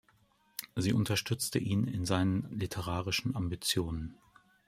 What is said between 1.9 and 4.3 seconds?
seinen literarischen Ambitionen.